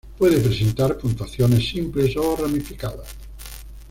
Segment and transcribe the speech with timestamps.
[0.17, 3.09] Puede presentar puntuaciones simples o ramificadas.